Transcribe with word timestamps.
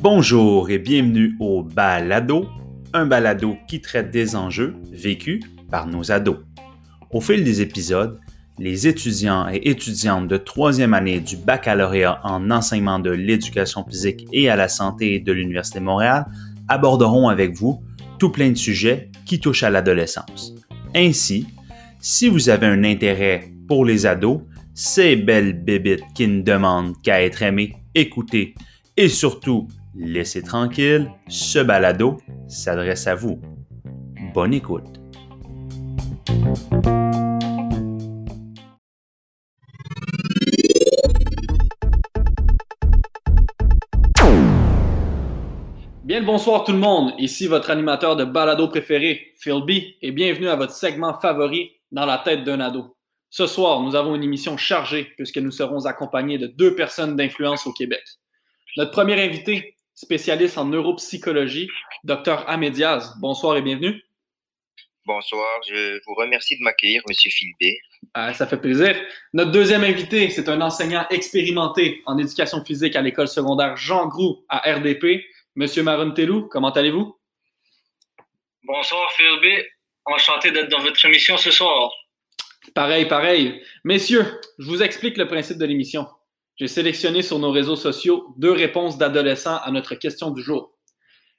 Bonjour 0.00 0.70
et 0.70 0.78
bienvenue 0.78 1.36
au 1.40 1.62
Balado, 1.62 2.46
un 2.92 3.04
balado 3.04 3.56
qui 3.68 3.80
traite 3.80 4.10
des 4.10 4.36
enjeux 4.36 4.76
vécus 4.92 5.40
par 5.70 5.86
nos 5.86 6.12
ados. 6.12 6.38
Au 7.10 7.20
fil 7.20 7.44
des 7.44 7.60
épisodes, 7.62 8.18
les 8.58 8.86
étudiants 8.86 9.48
et 9.48 9.68
étudiantes 9.68 10.28
de 10.28 10.36
troisième 10.36 10.94
année 10.94 11.20
du 11.20 11.36
baccalauréat 11.36 12.20
en 12.24 12.50
enseignement 12.50 12.98
de 13.00 13.10
l'éducation 13.10 13.84
physique 13.84 14.26
et 14.32 14.48
à 14.48 14.56
la 14.56 14.68
santé 14.68 15.20
de 15.20 15.32
l'Université 15.32 15.80
Montréal 15.80 16.26
aborderont 16.68 17.28
avec 17.28 17.54
vous 17.54 17.82
tout 18.18 18.30
plein 18.30 18.50
de 18.50 18.56
sujets 18.56 19.10
qui 19.26 19.40
touchent 19.40 19.62
à 19.62 19.70
l'adolescence. 19.70 20.54
Ainsi, 20.94 21.46
si 22.00 22.28
vous 22.28 22.48
avez 22.48 22.66
un 22.66 22.84
intérêt 22.84 23.52
pour 23.66 23.84
les 23.84 24.06
ados, 24.06 24.40
ces 24.80 25.16
belles 25.16 25.54
bébites 25.54 26.04
qui 26.14 26.28
ne 26.28 26.40
demandent 26.40 26.94
qu'à 27.02 27.20
être 27.20 27.42
aimées, 27.42 27.74
écoutées 27.96 28.54
et 28.96 29.08
surtout 29.08 29.66
laissées 29.96 30.44
tranquilles, 30.44 31.10
ce 31.26 31.58
balado 31.58 32.18
s'adresse 32.46 33.08
à 33.08 33.16
vous. 33.16 33.40
Bonne 34.32 34.54
écoute. 34.54 34.84
Bien 46.04 46.20
le 46.20 46.24
bonsoir 46.24 46.62
tout 46.62 46.70
le 46.70 46.78
monde, 46.78 47.14
ici 47.18 47.48
votre 47.48 47.70
animateur 47.70 48.14
de 48.14 48.24
balado 48.24 48.68
préféré, 48.68 49.32
Phil 49.40 49.60
B, 49.66 49.70
et 50.00 50.12
bienvenue 50.12 50.48
à 50.48 50.54
votre 50.54 50.72
segment 50.72 51.18
favori 51.18 51.72
dans 51.90 52.06
la 52.06 52.18
tête 52.18 52.44
d'un 52.44 52.60
ado. 52.60 52.94
Ce 53.30 53.46
soir, 53.46 53.80
nous 53.80 53.94
avons 53.94 54.14
une 54.14 54.22
émission 54.22 54.56
chargée 54.56 55.04
puisque 55.16 55.38
nous 55.38 55.50
serons 55.50 55.86
accompagnés 55.86 56.38
de 56.38 56.46
deux 56.46 56.74
personnes 56.74 57.16
d'influence 57.16 57.66
au 57.66 57.72
Québec. 57.72 58.02
Notre 58.76 58.90
premier 58.90 59.22
invité, 59.22 59.76
spécialiste 59.94 60.56
en 60.56 60.64
neuropsychologie, 60.64 61.68
Dr 62.04 62.44
Amédiaz. 62.46 63.14
Bonsoir 63.20 63.56
et 63.56 63.62
bienvenue. 63.62 64.02
Bonsoir, 65.04 65.60
je 65.66 66.00
vous 66.06 66.14
remercie 66.14 66.58
de 66.58 66.62
m'accueillir, 66.62 67.02
Monsieur 67.08 67.30
Philbé. 67.30 67.78
Ah, 68.14 68.32
ça 68.34 68.46
fait 68.46 68.60
plaisir. 68.60 68.94
Notre 69.32 69.50
deuxième 69.50 69.84
invité, 69.84 70.30
c'est 70.30 70.48
un 70.48 70.60
enseignant 70.60 71.06
expérimenté 71.10 72.02
en 72.06 72.18
éducation 72.18 72.64
physique 72.64 72.94
à 72.94 73.02
l'école 73.02 73.28
secondaire 73.28 73.76
Jean 73.76 74.06
Groux 74.06 74.44
à 74.48 74.58
RDP 74.70 75.24
Monsieur 75.58 75.84
Telou, 76.14 76.46
comment 76.48 76.70
allez-vous? 76.70 77.18
Bonsoir, 78.62 79.10
Philby. 79.12 79.64
Enchanté 80.04 80.52
d'être 80.52 80.68
dans 80.68 80.82
votre 80.82 81.04
émission 81.04 81.36
ce 81.36 81.50
soir. 81.50 81.90
Pareil, 82.74 83.06
pareil. 83.06 83.62
Messieurs, 83.84 84.24
je 84.58 84.68
vous 84.68 84.82
explique 84.82 85.16
le 85.16 85.26
principe 85.26 85.58
de 85.58 85.66
l'émission. 85.66 86.06
J'ai 86.56 86.68
sélectionné 86.68 87.22
sur 87.22 87.38
nos 87.38 87.52
réseaux 87.52 87.76
sociaux 87.76 88.34
deux 88.36 88.52
réponses 88.52 88.98
d'adolescents 88.98 89.58
à 89.58 89.70
notre 89.70 89.94
question 89.94 90.30
du 90.30 90.42
jour. 90.42 90.74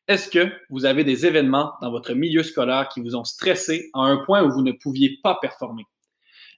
Est-ce 0.08 0.30
que 0.30 0.52
vous 0.70 0.86
avez 0.86 1.03
des 1.03 1.26
événements 1.26 1.73
dans 1.81 1.92
votre 1.92 2.14
milieu 2.14 2.42
scolaire 2.42 2.89
qui 2.89 3.02
vous 3.02 3.16
ont 3.16 3.26
stressé 3.26 3.89
à 3.94 4.00
un 4.00 4.17
point 4.26 4.44
où 4.44 4.52
vous 4.52 4.64
ne 4.64 4.72
pouviez 4.72 5.20
pas 5.22 5.38
performer? 5.39 5.84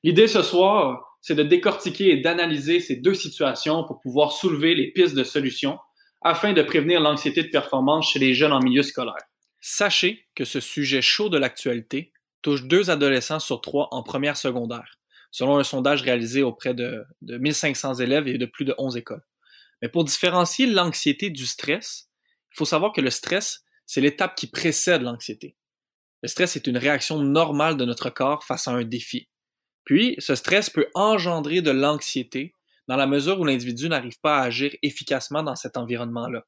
L'idée 0.03 0.28
ce 0.28 0.42
soir, 0.42 1.18
c'est 1.22 1.36
de 1.36 1.44
décortiquer 1.44 2.12
et 2.12 2.22
d'analyser 2.22 2.80
ces 2.80 2.96
deux 2.96 3.14
situations 3.14 3.84
pour 3.84 4.00
pouvoir 4.00 4.31
soulever 4.31 4.73
les 4.73 4.92
pistes 4.92 5.16
de 5.16 5.23
solutions 5.23 5.80
afin 6.22 6.53
de 6.53 6.62
prévenir 6.62 7.02
l'anxiété 7.02 7.44
de 7.44 7.50
performance 7.50 8.12
chez 8.12 8.20
les 8.20 8.34
jeunes 8.34 8.53
en 8.53 8.62
milieu 8.62 8.84
scolaire. 8.84 9.16
Sachez 9.59 10.28
que 10.36 10.46
ce 10.46 10.59
sujet 10.59 11.02
chaud 11.02 11.30
de 11.30 11.38
l'actualité 11.38 12.14
touche 12.42 12.64
deux 12.64 12.89
adolescents 12.89 13.39
sur 13.39 13.61
trois 13.61 13.88
en 13.92 14.03
première 14.03 14.38
secondaire, 14.38 15.00
selon 15.31 15.58
un 15.58 15.64
sondage 15.64 16.02
réalisé 16.02 16.44
auprès 16.44 16.73
de, 16.73 17.03
de 17.22 17.38
1500 17.38 17.95
élèves 17.95 18.28
et 18.28 18.38
de 18.38 18.45
plus 18.45 18.66
de 18.66 18.75
11 18.78 18.97
écoles. 18.97 19.23
Mais 19.81 19.89
pour 19.89 20.03
différencier 20.03 20.67
l'anxiété 20.67 21.30
du 21.30 21.45
stress, 21.45 22.09
il 22.52 22.58
faut 22.58 22.66
savoir 22.66 22.92
que 22.92 23.02
le 23.02 23.09
stress, 23.09 23.63
c'est 23.85 24.02
l'étape 24.02 24.35
qui 24.35 24.47
précède 24.47 25.02
l'anxiété. 25.02 25.56
Le 26.22 26.28
stress 26.28 26.56
est 26.56 26.68
une 26.68 26.78
réaction 26.78 27.19
normale 27.19 27.78
de 27.78 27.85
notre 27.85 28.09
corps 28.09 28.44
face 28.44 28.68
à 28.68 28.72
un 28.72 28.84
défi. 28.84 29.28
Puis, 29.85 30.16
ce 30.19 30.35
stress 30.35 30.69
peut 30.69 30.88
engendrer 30.94 31.62
de 31.62 31.72
l'anxiété 31.72 32.53
dans 32.88 32.96
la 32.96 33.08
mesure 33.08 33.40
où 33.40 33.46
l'individu 33.46 33.90
n'arrive 33.90 34.19
pas 34.22 34.40
à 34.40 34.44
agir 34.44 34.75
efficacement 34.84 35.44
dans 35.44 35.56
cet 35.56 35.78
environnement-là. 35.78 36.46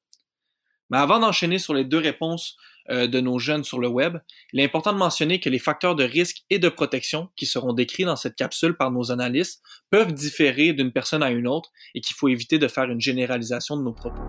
Mais 0.94 1.00
avant 1.00 1.18
d'enchaîner 1.18 1.58
sur 1.58 1.74
les 1.74 1.86
deux 1.86 1.98
réponses 1.98 2.56
euh, 2.92 3.08
de 3.08 3.20
nos 3.20 3.40
jeunes 3.40 3.64
sur 3.64 3.80
le 3.80 3.88
web, 3.88 4.20
il 4.52 4.59
est 4.59 4.64
important 4.64 4.94
de 4.94 5.00
mentionner 5.00 5.40
que 5.40 5.50
les 5.50 5.58
facteurs 5.58 5.96
de 5.96 6.04
risque 6.04 6.44
et 6.52 6.59
de 6.59 6.70
protection 6.70 7.30
qui 7.36 7.48
seront 7.48 7.74
décrits 7.74 8.04
dans 8.04 8.16
cette 8.16 8.36
capsule 8.36 8.78
par 8.78 8.92
nos 8.92 9.12
analystes 9.12 9.64
peuvent 9.90 10.14
différer 10.14 10.72
d'une 10.72 10.92
personne 10.92 11.24
à 11.24 11.31
une 11.31 11.48
autre 11.48 11.72
et 11.96 12.02
qu'il 12.02 12.16
faut 12.16 12.28
éviter 12.28 12.59
de 12.59 12.68
faire 12.68 12.84
une 12.92 13.02
généralisation 13.02 13.76
de 13.76 13.81
nos 13.81 13.94
propos. 13.94 14.22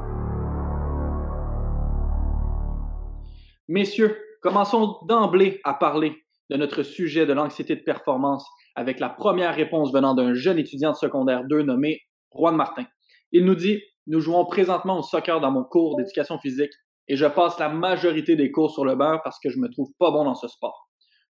Messieurs, 3.69 4.16
commençons 4.41 5.00
d'emblée 5.06 5.60
à 5.64 5.75
parler 5.75 6.14
de 6.48 6.56
notre 6.56 6.82
sujet 6.82 7.26
de 7.26 7.34
l'anxiété 7.34 7.76
de 7.76 7.82
performance 7.82 8.48
avec 8.75 9.00
la 9.00 9.10
première 9.10 9.54
réponse 9.54 9.92
venant 9.92 10.14
d'un 10.14 10.32
jeune 10.32 10.58
étudiant 10.58 10.92
de 10.92 10.96
secondaire 10.96 11.44
2 11.44 11.60
nommé 11.60 12.00
Juan 12.34 12.56
Martin. 12.56 12.86
Il 13.32 13.44
nous 13.44 13.54
dit 13.54 13.82
Nous 14.06 14.20
jouons 14.20 14.44
présentement 14.44 14.98
au 14.98 15.03
soccer 15.03 15.41
dans 15.41 15.50
mon 15.50 15.65
cours 15.65 15.97
d'éducation 15.97 16.38
physique 16.38 16.72
et 17.09 17.16
je 17.16 17.26
passe 17.26 17.59
la 17.59 17.69
majorité 17.69 18.37
des 18.37 18.50
cours 18.50 18.70
sur 18.70 18.84
le 18.84 18.94
beurre 18.94 19.20
parce 19.22 19.38
que 19.38 19.50
je 19.50 19.59
me 19.59 19.69
trouve 19.69 19.91
pas 19.98 20.10
bon 20.10 20.25
dans 20.25 20.34
ce 20.34 20.48
sport. 20.48 20.88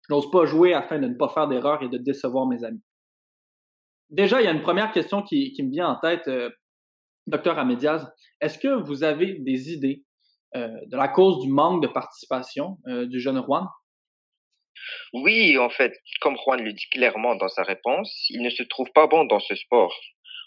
Je 0.08 0.14
n'ose 0.14 0.30
pas 0.30 0.44
jouer 0.44 0.74
afin 0.74 0.98
de 0.98 1.08
ne 1.08 1.14
pas 1.14 1.28
faire 1.28 1.48
d'erreurs 1.48 1.82
et 1.82 1.88
de 1.88 1.98
décevoir 1.98 2.46
mes 2.46 2.62
amis. 2.64 2.82
Déjà, 4.10 4.40
il 4.40 4.44
y 4.44 4.48
a 4.48 4.52
une 4.52 4.62
première 4.62 4.92
question 4.92 5.22
qui, 5.22 5.54
me 5.60 5.70
vient 5.70 5.88
en 5.88 5.98
tête, 5.98 6.28
euh, 6.28 6.50
docteur 7.26 7.58
Amédiaz. 7.58 8.12
Est-ce 8.40 8.58
que 8.58 8.68
vous 8.68 9.02
avez 9.02 9.38
des 9.40 9.72
idées 9.72 10.04
euh, 10.56 10.68
de 10.86 10.96
la 10.96 11.08
cause 11.08 11.40
du 11.40 11.50
manque 11.50 11.82
de 11.82 11.88
participation 11.88 12.78
euh, 12.86 13.06
du 13.06 13.18
jeune 13.18 13.42
Juan? 13.42 13.66
Oui, 15.14 15.56
en 15.58 15.70
fait, 15.70 15.94
comme 16.20 16.36
Juan 16.36 16.62
le 16.62 16.72
dit 16.72 16.88
clairement 16.90 17.34
dans 17.36 17.48
sa 17.48 17.62
réponse, 17.62 18.26
il 18.28 18.42
ne 18.42 18.50
se 18.50 18.62
trouve 18.62 18.90
pas 18.94 19.06
bon 19.06 19.24
dans 19.24 19.40
ce 19.40 19.54
sport. 19.54 19.94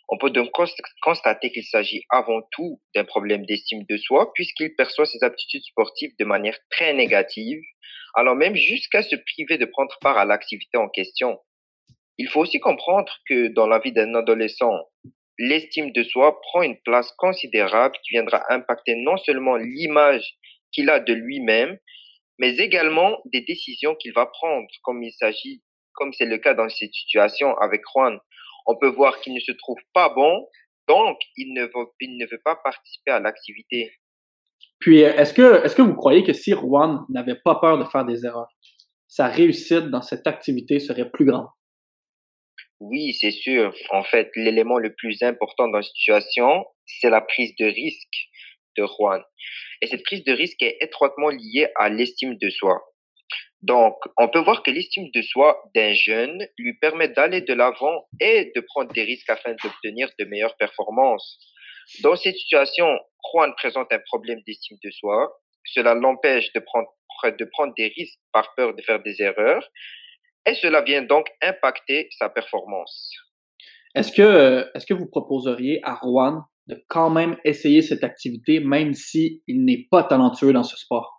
On 0.09 0.17
peut 0.17 0.29
donc 0.29 0.51
constater 1.01 1.51
qu'il 1.51 1.65
s'agit 1.65 2.03
avant 2.09 2.41
tout 2.51 2.81
d'un 2.95 3.03
problème 3.03 3.45
d'estime 3.45 3.83
de 3.89 3.97
soi 3.97 4.31
puisqu'il 4.33 4.73
perçoit 4.75 5.05
ses 5.05 5.23
aptitudes 5.23 5.63
sportives 5.63 6.13
de 6.17 6.25
manière 6.25 6.57
très 6.71 6.93
négative, 6.93 7.61
allant 8.15 8.35
même 8.35 8.55
jusqu'à 8.55 9.01
se 9.01 9.15
priver 9.15 9.57
de 9.57 9.65
prendre 9.65 9.97
part 9.99 10.17
à 10.17 10.25
l'activité 10.25 10.77
en 10.77 10.87
question. 10.87 11.37
Il 12.17 12.29
faut 12.29 12.39
aussi 12.39 12.59
comprendre 12.59 13.13
que 13.27 13.49
dans 13.49 13.67
la 13.67 13.79
vie 13.79 13.91
d'un 13.91 14.15
adolescent, 14.15 14.73
l'estime 15.37 15.91
de 15.91 16.03
soi 16.03 16.39
prend 16.39 16.63
une 16.63 16.81
place 16.81 17.11
considérable 17.17 17.95
qui 18.03 18.11
viendra 18.11 18.41
impacter 18.49 18.95
non 18.95 19.17
seulement 19.17 19.55
l'image 19.55 20.37
qu'il 20.71 20.89
a 20.89 20.99
de 20.99 21.13
lui-même, 21.13 21.77
mais 22.39 22.57
également 22.57 23.19
des 23.25 23.41
décisions 23.41 23.95
qu'il 23.95 24.13
va 24.13 24.25
prendre, 24.25 24.67
comme 24.83 25.03
il 25.03 25.11
s'agit, 25.11 25.61
comme 25.93 26.13
c'est 26.13 26.25
le 26.25 26.37
cas 26.37 26.53
dans 26.53 26.69
cette 26.69 26.93
situation 26.93 27.55
avec 27.57 27.81
Juan. 27.93 28.19
On 28.67 28.77
peut 28.77 28.89
voir 28.89 29.19
qu'il 29.21 29.33
ne 29.33 29.39
se 29.39 29.51
trouve 29.53 29.79
pas 29.93 30.09
bon, 30.09 30.47
donc 30.87 31.17
il 31.35 31.53
ne 31.53 31.63
veut, 31.63 31.87
il 31.99 32.17
ne 32.17 32.25
veut 32.25 32.41
pas 32.43 32.55
participer 32.63 33.11
à 33.11 33.19
l'activité. 33.19 33.91
Puis, 34.79 34.99
est-ce 34.99 35.33
que, 35.33 35.65
est-ce 35.65 35.75
que 35.75 35.81
vous 35.81 35.95
croyez 35.95 36.23
que 36.23 36.33
si 36.33 36.51
Juan 36.51 37.05
n'avait 37.09 37.39
pas 37.43 37.55
peur 37.55 37.79
de 37.79 37.85
faire 37.85 38.05
des 38.05 38.25
erreurs, 38.25 38.49
sa 39.07 39.27
réussite 39.27 39.89
dans 39.89 40.01
cette 40.01 40.27
activité 40.27 40.79
serait 40.79 41.09
plus 41.09 41.25
grande? 41.25 41.47
Oui, 42.79 43.13
c'est 43.13 43.31
sûr. 43.31 43.73
En 43.89 44.03
fait, 44.03 44.29
l'élément 44.35 44.77
le 44.77 44.93
plus 44.93 45.23
important 45.23 45.67
dans 45.67 45.81
cette 45.81 45.95
situation, 45.95 46.65
c'est 46.85 47.09
la 47.09 47.21
prise 47.21 47.55
de 47.59 47.65
risque 47.65 48.29
de 48.77 48.85
Juan. 48.85 49.23
Et 49.81 49.87
cette 49.87 50.03
prise 50.03 50.23
de 50.23 50.31
risque 50.31 50.61
est 50.61 50.77
étroitement 50.81 51.29
liée 51.29 51.69
à 51.75 51.89
l'estime 51.89 52.37
de 52.37 52.49
soi. 52.49 52.79
Donc, 53.67 53.97
on 54.15 54.29
peut 54.29 54.39
voir 54.39 54.63
que 54.63 54.71
l'estime 54.71 55.09
de 55.13 55.21
soi 55.21 55.61
d'un 55.75 55.91
jeune 55.91 56.47
lui 56.57 56.73
permet 56.79 57.09
d'aller 57.09 57.41
de 57.41 57.53
l'avant 57.53 58.07
et 58.21 58.53
de 58.55 58.61
prendre 58.61 58.93
des 58.93 59.03
risques 59.03 59.29
afin 59.29 59.55
d'obtenir 59.61 60.09
de 60.17 60.23
meilleures 60.23 60.55
performances. 60.55 61.37
Dans 62.01 62.15
cette 62.15 62.37
situation, 62.37 62.87
Juan 63.29 63.53
présente 63.57 63.91
un 63.91 63.99
problème 64.05 64.39
d'estime 64.47 64.77
de 64.81 64.89
soi. 64.91 65.33
Cela 65.65 65.95
l'empêche 65.95 66.53
de 66.53 66.61
prendre, 66.61 66.87
de 67.25 67.45
prendre 67.51 67.73
des 67.77 67.89
risques 67.89 68.19
par 68.31 68.55
peur 68.55 68.73
de 68.73 68.81
faire 68.81 69.03
des 69.03 69.21
erreurs. 69.21 69.67
Et 70.45 70.53
cela 70.53 70.81
vient 70.81 71.01
donc 71.01 71.27
impacter 71.41 72.07
sa 72.17 72.29
performance. 72.29 73.11
Est-ce 73.95 74.13
que, 74.13 74.65
est-ce 74.75 74.85
que 74.85 74.93
vous 74.93 75.09
proposeriez 75.09 75.81
à 75.83 75.99
Juan 76.01 76.41
de 76.67 76.81
quand 76.87 77.09
même 77.09 77.35
essayer 77.43 77.81
cette 77.81 78.05
activité, 78.05 78.61
même 78.61 78.93
s'il 78.93 79.41
n'est 79.49 79.87
pas 79.91 80.03
talentueux 80.03 80.53
dans 80.53 80.63
ce 80.63 80.77
sport? 80.77 81.16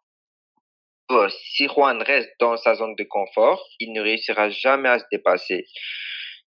Si 1.28 1.66
Juan 1.66 2.02
reste 2.02 2.30
dans 2.38 2.56
sa 2.56 2.74
zone 2.74 2.94
de 2.96 3.04
confort, 3.04 3.66
il 3.78 3.92
ne 3.92 4.00
réussira 4.00 4.50
jamais 4.50 4.88
à 4.88 4.98
se 4.98 5.04
dépasser. 5.10 5.66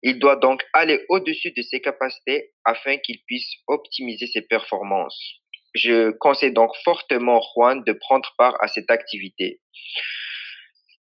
Il 0.02 0.18
doit 0.18 0.36
donc 0.36 0.64
aller 0.72 1.04
au-dessus 1.08 1.52
de 1.52 1.62
ses 1.62 1.80
capacités 1.80 2.52
afin 2.64 2.96
qu'il 2.98 3.22
puisse 3.26 3.50
optimiser 3.66 4.26
ses 4.26 4.42
performances. 4.42 5.40
Je 5.74 6.10
conseille 6.10 6.52
donc 6.52 6.70
fortement 6.84 7.40
Juan 7.54 7.82
de 7.84 7.92
prendre 7.92 8.34
part 8.38 8.56
à 8.60 8.68
cette 8.68 8.90
activité. 8.90 9.60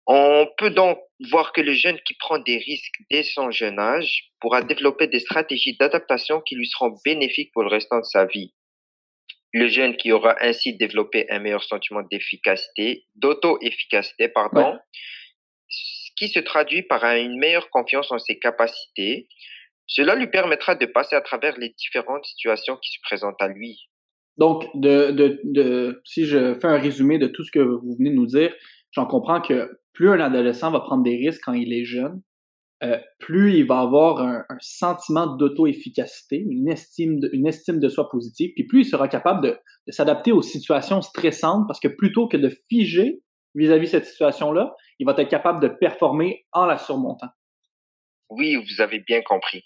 On 0.06 0.48
peut 0.58 0.70
donc 0.70 0.98
voir 1.30 1.52
que 1.52 1.60
le 1.60 1.72
jeune 1.72 1.98
qui 2.00 2.14
prend 2.14 2.38
des 2.38 2.58
risques 2.58 3.00
dès 3.10 3.22
son 3.22 3.50
jeune 3.50 3.78
âge 3.78 4.30
pourra 4.40 4.62
développer 4.62 5.06
des 5.06 5.20
stratégies 5.20 5.76
d'adaptation 5.76 6.40
qui 6.40 6.56
lui 6.56 6.66
seront 6.66 6.92
bénéfiques 7.04 7.52
pour 7.52 7.62
le 7.62 7.68
restant 7.68 7.98
de 7.98 8.04
sa 8.04 8.26
vie. 8.26 8.52
Le 9.52 9.68
jeune 9.68 9.96
qui 9.96 10.12
aura 10.12 10.36
ainsi 10.40 10.76
développé 10.76 11.26
un 11.30 11.38
meilleur 11.38 11.62
sentiment 11.62 12.02
d'efficacité, 12.10 13.04
d'auto-efficacité, 13.16 14.28
pardon, 14.28 14.78
ce 15.68 16.10
qui 16.16 16.28
se 16.28 16.38
traduit 16.38 16.82
par 16.82 17.04
une 17.04 17.38
meilleure 17.38 17.68
confiance 17.70 18.10
en 18.12 18.18
ses 18.18 18.38
capacités. 18.38 19.28
Cela 19.86 20.14
lui 20.14 20.28
permettra 20.28 20.74
de 20.74 20.86
passer 20.86 21.16
à 21.16 21.20
travers 21.20 21.58
les 21.58 21.70
différentes 21.70 22.24
situations 22.24 22.76
qui 22.76 22.92
se 22.92 22.98
présentent 23.02 23.40
à 23.42 23.48
lui. 23.48 23.88
Donc, 24.38 24.64
de, 24.74 25.10
de, 25.10 25.40
de, 25.44 26.00
si 26.06 26.24
je 26.24 26.54
fais 26.54 26.68
un 26.68 26.78
résumé 26.78 27.18
de 27.18 27.26
tout 27.26 27.44
ce 27.44 27.50
que 27.50 27.58
vous 27.58 27.94
venez 27.98 28.10
de 28.10 28.14
nous 28.14 28.26
dire, 28.26 28.54
j'en 28.92 29.06
comprends 29.06 29.42
que 29.42 29.70
plus 29.92 30.08
un 30.08 30.20
adolescent 30.20 30.70
va 30.70 30.80
prendre 30.80 31.02
des 31.02 31.16
risques 31.16 31.42
quand 31.44 31.52
il 31.52 31.72
est 31.74 31.84
jeune, 31.84 32.22
euh, 32.82 32.98
plus 33.20 33.58
il 33.58 33.66
va 33.66 33.80
avoir 33.80 34.20
un, 34.20 34.44
sentiment 34.60 35.26
d'auto-efficacité, 35.26 36.36
une 36.38 36.68
estime, 36.68 37.20
de, 37.20 37.30
une 37.32 37.46
estime 37.46 37.78
de 37.78 37.88
soi 37.88 38.08
positive, 38.08 38.52
puis 38.54 38.64
plus 38.66 38.80
il 38.80 38.90
sera 38.90 39.08
capable 39.08 39.42
de, 39.42 39.58
s'adapter 39.88 40.32
aux 40.32 40.42
situations 40.42 41.00
stressantes, 41.00 41.66
parce 41.68 41.78
que 41.78 41.88
plutôt 41.88 42.26
que 42.26 42.36
de 42.36 42.50
figer 42.68 43.22
vis-à-vis 43.54 43.86
de 43.86 43.90
cette 43.90 44.06
situation-là, 44.06 44.74
il 44.98 45.06
va 45.06 45.14
être 45.16 45.28
capable 45.28 45.60
de 45.60 45.68
performer 45.68 46.44
en 46.52 46.66
la 46.66 46.78
surmontant. 46.78 47.28
Oui, 48.30 48.56
vous 48.56 48.80
avez 48.80 48.98
bien 49.00 49.22
compris. 49.22 49.62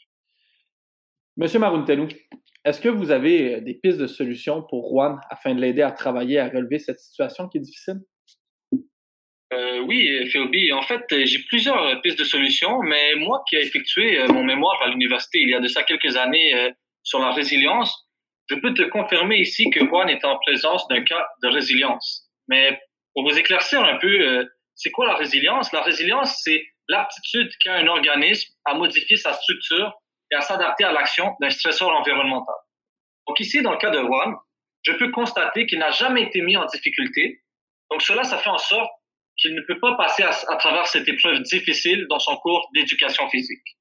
Monsieur 1.36 1.58
Maruntelou, 1.58 2.08
est-ce 2.64 2.80
que 2.80 2.88
vous 2.88 3.12
avez 3.12 3.54
euh, 3.54 3.60
des 3.60 3.74
pistes 3.74 3.98
de 3.98 4.06
solutions 4.06 4.62
pour 4.68 4.90
Juan 4.90 5.20
afin 5.30 5.54
de 5.54 5.60
l'aider 5.60 5.82
à 5.82 5.92
travailler 5.92 6.38
à 6.38 6.48
relever 6.48 6.78
cette 6.78 6.98
situation 6.98 7.48
qui 7.48 7.58
est 7.58 7.60
difficile? 7.60 8.00
Euh, 9.52 9.80
oui, 9.80 10.28
Philby. 10.30 10.72
En 10.72 10.82
fait, 10.82 11.04
euh, 11.12 11.24
j'ai 11.24 11.38
plusieurs 11.48 11.80
euh, 11.80 11.96
pistes 11.96 12.18
de 12.18 12.24
solutions, 12.24 12.80
mais 12.82 13.14
moi 13.16 13.44
qui 13.48 13.56
ai 13.56 13.62
effectué 13.62 14.18
mon 14.28 14.42
mémoire 14.42 14.82
à 14.82 14.88
l'université 14.88 15.38
il 15.40 15.50
y 15.50 15.54
a 15.54 15.60
de 15.60 15.68
ça 15.68 15.84
quelques 15.84 16.16
années 16.16 16.72
sur 17.02 17.20
la 17.20 17.30
résilience, 17.30 18.08
je 18.48 18.56
peux 18.56 18.74
te 18.74 18.82
confirmer 18.82 19.38
ici 19.38 19.70
que 19.70 19.84
Juan 19.84 20.08
est 20.08 20.24
en 20.24 20.38
présence 20.38 20.86
d'un 20.88 21.02
cas 21.02 21.26
de 21.42 21.48
résilience. 21.48 22.28
Mais 22.48 22.80
pour 23.14 23.28
vous 23.28 23.38
éclaircir 23.38 23.82
un 23.82 23.96
peu, 23.98 24.48
c'est 24.74 24.90
quoi 24.90 25.06
la 25.06 25.14
résilience? 25.14 25.72
La 25.72 25.82
résilience, 25.82 26.40
c'est 26.42 26.66
l'aptitude 26.88 27.50
qu'a 27.62 27.74
un 27.74 27.86
organisme 27.86 28.52
à 28.64 28.74
modifier 28.74 29.16
sa 29.16 29.32
structure 29.34 29.92
et 30.32 30.36
à 30.36 30.40
s'adapter 30.40 30.84
à 30.84 30.92
l'action 30.92 31.34
d'un 31.40 31.50
stresseur 31.50 31.88
environnemental. 31.88 32.54
Donc 33.28 33.38
ici, 33.40 33.62
dans 33.62 33.72
le 33.72 33.78
cas 33.78 33.90
de 33.90 33.98
Juan, 33.98 34.34
je 34.82 34.92
peux 34.92 35.10
constater 35.10 35.66
qu'il 35.66 35.78
n'a 35.78 35.90
jamais 35.90 36.22
été 36.22 36.40
mis 36.42 36.56
en 36.56 36.64
difficulté. 36.66 37.42
Donc 37.90 38.02
cela, 38.02 38.24
ça 38.24 38.38
fait 38.38 38.50
en 38.50 38.58
sorte 38.58 38.90
qu'il 39.38 39.54
ne 39.54 39.60
peut 39.62 39.78
pas 39.80 39.94
passer 39.96 40.22
à, 40.22 40.56
travers 40.56 40.86
cette 40.86 41.08
épreuve 41.08 41.42
difficile 41.42 42.06
dans 42.08 42.18
son 42.18 42.36
cours 42.36 42.68
d'éducation 42.74 43.28
physique. 43.28 43.76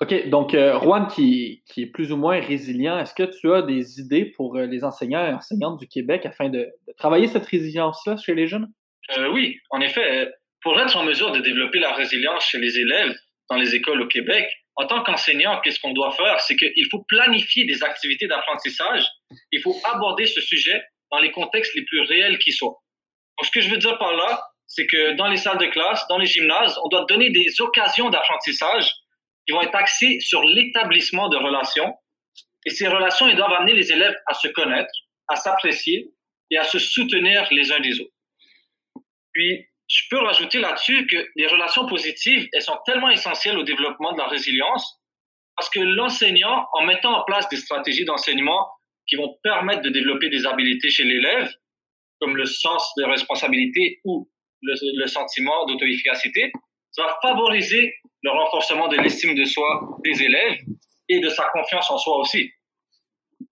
OK, 0.00 0.28
donc 0.28 0.54
euh, 0.54 0.78
Juan, 0.78 1.08
qui, 1.08 1.62
qui, 1.66 1.82
est 1.82 1.86
plus 1.86 2.12
ou 2.12 2.16
moins 2.16 2.40
résilient, 2.40 2.98
est-ce 2.98 3.14
que 3.14 3.24
tu 3.24 3.52
as 3.52 3.62
des 3.62 3.98
idées 3.98 4.26
pour 4.26 4.56
euh, 4.56 4.66
les 4.66 4.84
enseignants 4.84 5.26
et 5.26 5.32
enseignantes 5.32 5.80
du 5.80 5.88
Québec 5.88 6.24
afin 6.24 6.48
de, 6.48 6.68
travailler 6.96 7.26
cette 7.26 7.46
résilience-là 7.46 8.16
chez 8.16 8.34
les 8.34 8.46
jeunes? 8.46 8.68
Euh, 9.16 9.28
oui, 9.30 9.58
en 9.70 9.80
effet. 9.80 10.30
Pour 10.60 10.78
être 10.80 10.96
en 10.96 11.04
mesure 11.04 11.30
de 11.30 11.40
développer 11.40 11.78
la 11.78 11.92
résilience 11.94 12.44
chez 12.44 12.58
les 12.58 12.78
élèves 12.78 13.14
dans 13.48 13.56
les 13.56 13.74
écoles 13.76 14.02
au 14.02 14.08
Québec, 14.08 14.44
en 14.74 14.86
tant 14.86 15.02
qu'enseignant, 15.02 15.60
qu'est-ce 15.60 15.80
qu'on 15.80 15.92
doit 15.92 16.12
faire? 16.12 16.40
C'est 16.40 16.56
qu'il 16.56 16.86
faut 16.90 17.04
planifier 17.08 17.64
des 17.64 17.82
activités 17.82 18.26
d'apprentissage. 18.26 19.04
Il 19.50 19.60
faut 19.60 19.76
aborder 19.84 20.26
ce 20.26 20.40
sujet 20.40 20.82
dans 21.10 21.18
les 21.18 21.32
contextes 21.32 21.74
les 21.74 21.84
plus 21.84 22.00
réels 22.02 22.38
qui 22.38 22.52
soient. 22.52 22.76
Donc, 23.38 23.46
ce 23.46 23.50
que 23.50 23.60
je 23.60 23.70
veux 23.70 23.78
dire 23.78 23.98
par 23.98 24.12
là, 24.12 24.42
c'est 24.66 24.86
que 24.86 25.12
dans 25.12 25.28
les 25.28 25.36
salles 25.36 25.58
de 25.58 25.66
classe, 25.66 26.06
dans 26.08 26.18
les 26.18 26.26
gymnases, 26.26 26.78
on 26.84 26.88
doit 26.88 27.04
donner 27.06 27.30
des 27.30 27.60
occasions 27.60 28.10
d'apprentissage 28.10 28.90
qui 29.46 29.52
vont 29.52 29.62
être 29.62 29.74
axées 29.74 30.18
sur 30.20 30.42
l'établissement 30.42 31.28
de 31.28 31.36
relations. 31.36 31.94
Et 32.66 32.70
ces 32.70 32.88
relations, 32.88 33.28
elles 33.28 33.36
doivent 33.36 33.52
amener 33.52 33.72
les 33.72 33.92
élèves 33.92 34.16
à 34.26 34.34
se 34.34 34.48
connaître, 34.48 34.92
à 35.28 35.36
s'apprécier 35.36 36.10
et 36.50 36.58
à 36.58 36.64
se 36.64 36.78
soutenir 36.78 37.46
les 37.50 37.72
uns 37.72 37.80
des 37.80 38.00
autres. 38.00 38.12
Puis, 39.32 39.66
je 39.88 40.02
peux 40.10 40.18
rajouter 40.18 40.58
là-dessus 40.58 41.06
que 41.06 41.16
les 41.36 41.46
relations 41.46 41.86
positives, 41.86 42.46
elles 42.52 42.62
sont 42.62 42.78
tellement 42.84 43.08
essentielles 43.08 43.56
au 43.56 43.62
développement 43.62 44.12
de 44.12 44.18
la 44.18 44.26
résilience 44.26 45.00
parce 45.56 45.70
que 45.70 45.80
l'enseignant, 45.80 46.68
en 46.72 46.82
mettant 46.82 47.18
en 47.18 47.24
place 47.24 47.48
des 47.48 47.56
stratégies 47.56 48.04
d'enseignement 48.04 48.68
qui 49.08 49.16
vont 49.16 49.36
permettre 49.42 49.82
de 49.82 49.88
développer 49.88 50.28
des 50.28 50.46
habiletés 50.46 50.90
chez 50.90 51.04
l'élève, 51.04 51.52
comme 52.20 52.36
le 52.36 52.44
sens 52.44 52.92
de 52.96 53.04
responsabilité 53.04 54.00
ou 54.04 54.28
le, 54.62 55.06
sentiment 55.06 55.66
d'auto-efficacité, 55.66 56.52
ça 56.90 57.04
va 57.04 57.18
favoriser 57.22 57.94
le 58.22 58.30
renforcement 58.30 58.88
de 58.88 58.96
l'estime 58.96 59.34
de 59.34 59.44
soi 59.44 59.98
des 60.04 60.22
élèves 60.22 60.58
et 61.08 61.20
de 61.20 61.28
sa 61.28 61.48
confiance 61.52 61.90
en 61.90 61.98
soi 61.98 62.18
aussi. 62.18 62.50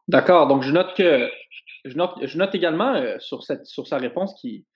D'accord. 0.09 0.49
Donc, 0.49 0.63
je 0.63 0.73
note 0.73 0.95
que 0.97 1.31
je 1.85 1.97
note, 1.97 2.15
je 2.23 2.37
note 2.37 2.55
également 2.55 2.95
euh, 2.95 3.17
sur, 3.21 3.45
cette, 3.45 3.67
sur 3.67 3.87
sa 3.87 3.99
réponse 3.99 4.35
qui, 4.41 4.67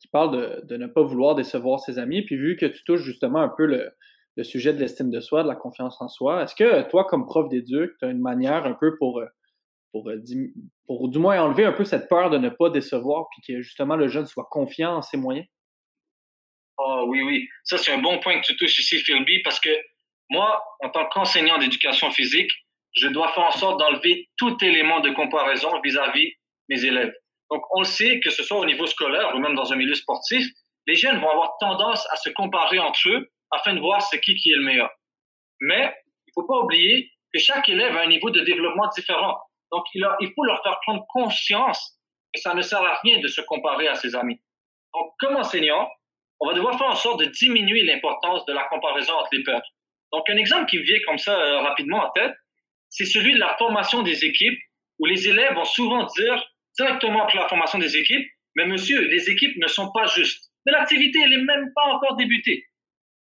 qui 0.00 0.08
parle 0.08 0.64
de, 0.64 0.76
ne 0.76 0.86
pas 0.86 1.02
vouloir 1.02 1.34
décevoir 1.34 1.80
ses 1.80 1.98
amis. 1.98 2.22
Puis, 2.22 2.36
vu 2.36 2.56
que 2.56 2.66
tu 2.66 2.84
touches 2.84 3.02
justement 3.02 3.40
un 3.40 3.48
peu 3.48 3.66
le, 3.66 3.90
le 4.36 4.44
sujet 4.44 4.72
de 4.72 4.78
l'estime 4.78 5.10
de 5.10 5.20
soi, 5.20 5.42
de 5.42 5.48
la 5.48 5.56
confiance 5.56 6.00
en 6.00 6.08
soi, 6.08 6.44
est-ce 6.44 6.54
que 6.54 6.88
toi, 6.88 7.04
comme 7.04 7.26
prof 7.26 7.48
d'éduc, 7.48 7.92
tu 7.98 8.04
as 8.04 8.10
une 8.10 8.20
manière 8.20 8.64
un 8.64 8.74
peu 8.74 8.96
pour 8.98 9.18
euh, 9.18 9.26
pour, 9.92 10.08
euh, 10.08 10.22
pour 10.86 11.08
du 11.08 11.18
moins 11.18 11.40
enlever 11.40 11.64
un 11.64 11.72
peu 11.72 11.84
cette 11.84 12.08
peur 12.08 12.30
de 12.30 12.38
ne 12.38 12.48
pas 12.48 12.70
décevoir, 12.70 13.26
puis 13.30 13.42
que 13.46 13.60
justement 13.62 13.96
le 13.96 14.08
jeune 14.08 14.26
soit 14.26 14.46
confiant 14.50 14.96
en 14.96 15.02
ses 15.02 15.16
moyens? 15.16 15.46
Oh 16.78 17.04
oui, 17.08 17.22
oui. 17.22 17.48
Ça, 17.64 17.76
c'est 17.76 17.92
un 17.92 17.98
bon 17.98 18.18
point 18.20 18.40
que 18.40 18.46
tu 18.46 18.56
touches 18.56 18.78
ici, 18.78 18.98
Philby, 18.98 19.42
parce 19.42 19.60
que 19.60 19.70
moi, 20.30 20.62
en 20.82 20.88
tant 20.90 21.06
qu'enseignant 21.08 21.58
d'éducation 21.58 22.10
physique, 22.10 22.50
je 22.94 23.08
dois 23.08 23.32
faire 23.32 23.44
en 23.44 23.50
sorte 23.52 23.78
d'enlever 23.78 24.28
tout 24.36 24.56
élément 24.64 25.00
de 25.00 25.10
comparaison 25.10 25.80
vis-à-vis 25.82 26.32
mes 26.68 26.84
élèves. 26.84 27.12
Donc, 27.50 27.62
on 27.74 27.80
le 27.80 27.86
sait, 27.86 28.20
que 28.20 28.30
ce 28.30 28.42
soit 28.42 28.58
au 28.58 28.64
niveau 28.64 28.86
scolaire 28.86 29.34
ou 29.34 29.38
même 29.40 29.54
dans 29.54 29.72
un 29.72 29.76
milieu 29.76 29.94
sportif, 29.94 30.46
les 30.86 30.94
jeunes 30.94 31.20
vont 31.20 31.30
avoir 31.30 31.56
tendance 31.58 32.06
à 32.12 32.16
se 32.16 32.30
comparer 32.30 32.78
entre 32.78 33.08
eux 33.08 33.30
afin 33.50 33.74
de 33.74 33.80
voir 33.80 34.00
c'est 34.02 34.20
qui 34.20 34.34
qui 34.36 34.52
est 34.52 34.56
le 34.56 34.64
meilleur. 34.64 34.90
Mais 35.60 35.94
il 36.26 36.32
faut 36.34 36.46
pas 36.46 36.58
oublier 36.60 37.10
que 37.32 37.38
chaque 37.38 37.68
élève 37.68 37.96
a 37.96 38.02
un 38.02 38.08
niveau 38.08 38.30
de 38.30 38.40
développement 38.40 38.88
différent. 38.94 39.36
Donc, 39.72 39.84
il, 39.94 40.32
faut 40.34 40.44
leur 40.44 40.62
faire 40.62 40.78
prendre 40.82 41.04
conscience 41.08 41.98
que 42.34 42.40
ça 42.40 42.54
ne 42.54 42.62
sert 42.62 42.82
à 42.82 42.98
rien 43.02 43.20
de 43.20 43.28
se 43.28 43.40
comparer 43.40 43.88
à 43.88 43.94
ses 43.94 44.14
amis. 44.14 44.40
Donc, 44.94 45.12
comme 45.20 45.36
enseignant, 45.36 45.88
on 46.40 46.48
va 46.48 46.54
devoir 46.54 46.76
faire 46.78 46.88
en 46.88 46.94
sorte 46.94 47.20
de 47.20 47.26
diminuer 47.26 47.82
l'importance 47.82 48.44
de 48.46 48.52
la 48.52 48.64
comparaison 48.64 49.12
entre 49.14 49.30
les 49.32 49.42
pairs. 49.42 49.62
Donc, 50.12 50.28
un 50.28 50.36
exemple 50.36 50.66
qui 50.66 50.78
vient 50.78 50.98
comme 51.06 51.18
ça 51.18 51.38
euh, 51.38 51.60
rapidement 51.60 51.98
en 51.98 52.10
tête, 52.10 52.34
c'est 52.88 53.04
celui 53.04 53.34
de 53.34 53.38
la 53.38 53.56
formation 53.56 54.02
des 54.02 54.24
équipes, 54.24 54.58
où 54.98 55.06
les 55.06 55.28
élèves 55.28 55.54
vont 55.54 55.64
souvent 55.64 56.04
dire 56.04 56.44
directement 56.76 57.22
après 57.24 57.38
la 57.38 57.48
formation 57.48 57.78
des 57.78 57.96
équipes, 57.96 58.26
mais 58.56 58.66
monsieur, 58.66 59.00
les 59.02 59.30
équipes 59.30 59.56
ne 59.56 59.68
sont 59.68 59.92
pas 59.92 60.06
justes. 60.06 60.50
Mais 60.66 60.72
l'activité, 60.72 61.20
elle 61.22 61.30
n'est 61.30 61.44
même 61.44 61.72
pas 61.74 61.84
encore 61.84 62.16
débutée. 62.16 62.66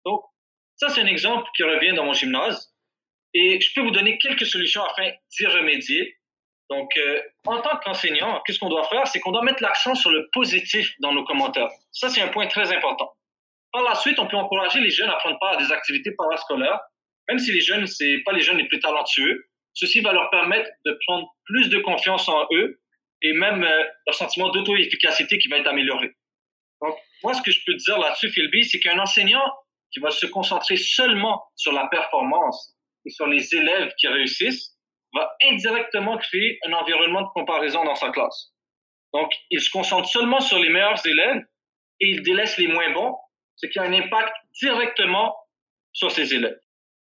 Donc, 0.05 0.23
ça, 0.77 0.89
c'est 0.89 1.01
un 1.01 1.07
exemple 1.07 1.49
qui 1.57 1.63
revient 1.63 1.95
dans 1.95 2.05
mon 2.05 2.13
gymnase. 2.13 2.75
Et 3.33 3.61
je 3.61 3.73
peux 3.75 3.81
vous 3.81 3.91
donner 3.91 4.19
quelques 4.19 4.47
solutions 4.47 4.85
afin 4.85 5.11
d'y 5.31 5.47
remédier. 5.47 6.17
Donc, 6.71 6.91
euh, 6.97 7.21
en 7.47 7.61
tant 7.61 7.77
qu'enseignant, 7.79 8.41
qu'est-ce 8.47 8.59
qu'on 8.59 8.69
doit 8.69 8.89
faire? 8.89 9.07
C'est 9.07 9.21
qu'on 9.21 9.33
doit 9.33 9.43
mettre 9.43 9.63
l'accent 9.63 9.95
sur 9.95 10.11
le 10.11 10.29
positif 10.33 10.95
dans 11.01 11.13
nos 11.13 11.25
commentaires. 11.25 11.69
Ça, 11.93 12.09
c'est 12.09 12.23
un 12.23 12.29
point 12.29 12.47
très 12.47 12.73
important. 12.73 13.13
Par 13.73 13.83
la 13.83 13.95
suite, 13.95 14.19
on 14.19 14.27
peut 14.27 14.37
encourager 14.37 14.81
les 14.81 14.91
jeunes 14.91 15.11
à 15.11 15.17
prendre 15.17 15.39
part 15.39 15.55
à 15.55 15.57
des 15.57 15.73
activités 15.73 16.13
parascolaires, 16.17 16.81
même 17.29 17.39
si 17.39 17.53
les 17.53 17.61
jeunes, 17.61 17.87
c'est 17.87 18.23
pas 18.25 18.33
les 18.33 18.41
jeunes 18.41 18.59
les 18.59 18.69
plus 18.69 18.81
talentueux. 18.81 19.45
Ceci 19.75 20.01
va 20.01 20.13
leur 20.13 20.31
permettre 20.31 20.71
de 20.87 20.99
prendre 21.07 21.29
plus 21.45 21.69
de 21.69 21.79
confiance 21.81 22.29
en 22.29 22.47
eux 22.53 22.81
et 23.23 23.33
même 23.33 23.65
euh, 23.65 23.85
leur 24.07 24.15
sentiment 24.15 24.51
d'auto-efficacité 24.51 25.39
qui 25.39 25.49
va 25.49 25.59
être 25.59 25.67
amélioré. 25.67 26.13
Donc, 26.81 26.97
moi, 27.23 27.35
ce 27.35 27.43
que 27.43 27.51
je 27.51 27.61
peux 27.67 27.75
dire 27.75 27.99
là-dessus, 27.99 28.31
Philby, 28.31 28.65
c'est 28.65 28.79
qu'un 28.79 28.99
enseignant 28.99 29.45
qui 29.93 30.01
va 30.01 30.11
se 30.11 30.27
concentrer 30.27 30.77
seulement 30.77 31.43
sur 31.57 31.73
la 31.73 31.87
performance 31.89 32.77
et 33.07 33.11
sur 33.11 33.27
les 33.27 33.55
élèves 33.55 33.93
qui 33.99 34.09
réussissent, 34.09 34.74
va 35.15 35.31
indirectement 35.51 36.19
créer 36.19 36.59
un 36.67 36.73
environnement 36.73 37.23
de 37.23 37.29
comparaison 37.35 37.85
dans 37.85 37.95
sa 37.95 38.11
classe. 38.11 38.53
Donc, 39.13 39.33
il 39.51 39.61
se 39.61 39.71
concentre 39.71 40.09
seulement 40.09 40.41
sur 40.41 40.59
les 40.59 40.69
meilleurs 40.69 41.07
élèves 41.07 41.43
et 42.01 42.09
il 42.09 42.23
délaisse 42.23 42.59
les 42.59 42.67
moins 42.67 42.93
bons, 42.93 43.15
ce 43.57 43.67
qui 43.67 43.79
a 43.79 43.83
un 43.83 43.93
impact 43.93 44.33
directement 44.61 45.35
sur 45.93 46.11
ses 46.11 46.35
élèves. 46.35 46.59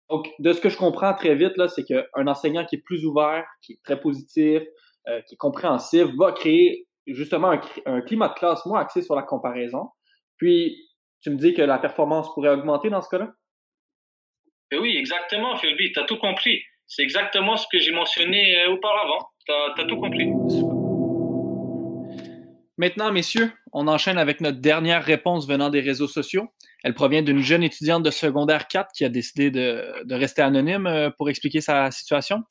Donc, 0.09 0.27
de 0.39 0.53
ce 0.53 0.61
que 0.61 0.69
je 0.69 0.77
comprends 0.77 1.13
très 1.13 1.35
vite, 1.35 1.55
là, 1.57 1.67
c'est 1.67 1.83
qu'un 1.83 2.27
enseignant 2.27 2.65
qui 2.65 2.77
est 2.77 2.83
plus 2.83 3.05
ouvert, 3.05 3.45
qui 3.61 3.73
est 3.73 3.79
très 3.83 3.99
positif, 3.99 4.63
euh, 5.07 5.21
qui 5.27 5.35
est 5.35 5.37
compréhensif, 5.37 6.07
va 6.17 6.31
créer 6.31 6.87
justement 7.05 7.51
un, 7.85 8.01
climat 8.01 8.29
de 8.29 8.33
classe 8.33 8.65
moins 8.65 8.79
axé 8.79 9.01
sur 9.01 9.15
la 9.15 9.23
comparaison. 9.23 9.89
Puis, 10.37 10.89
tu 11.21 11.29
me 11.29 11.35
dis 11.35 11.53
que 11.53 11.61
la 11.61 11.77
performance 11.77 12.33
pourrait 12.33 12.49
augmenter 12.49 12.89
dans 12.89 13.01
ce 13.01 13.09
cas-là? 13.09 13.33
Eh 14.71 14.77
oui, 14.77 14.95
exactement, 14.97 15.57
Philby, 15.57 15.91
tu 15.91 15.99
as 15.99 16.05
tout 16.05 16.17
compris. 16.17 16.61
C'est 16.89 17.03
exactement 17.03 17.55
ce 17.55 17.67
que 17.71 17.77
j'ai 17.77 17.91
mentionné 17.91 18.61
euh, 18.61 18.71
auparavant. 18.71 19.29
Tu 19.45 19.81
as, 19.81 19.85
tout 19.85 19.97
compris. 19.97 20.27
Maintenant, 22.77 23.11
messieurs, 23.11 23.51
on 23.73 23.87
enchaîne 23.87 24.17
avec 24.17 24.41
notre 24.41 24.57
dernière 24.57 25.03
réponse 25.03 25.47
venant 25.47 25.69
des 25.69 25.81
réseaux 25.81 26.07
sociaux. 26.07 26.47
Elle 26.83 26.95
provient 26.95 27.21
d'une 27.21 27.41
jeune 27.41 27.61
étudiante 27.61 28.01
de 28.01 28.09
secondaire 28.09 28.67
4 28.67 28.89
qui 28.91 29.05
a 29.05 29.09
décidé 29.09 29.51
de, 29.51 30.03
rester 30.09 30.41
anonyme 30.41 30.87
euh, 30.87 31.11
pour 31.11 31.29
expliquer 31.29 31.61
sa 31.61 31.91
situation. 31.91 32.43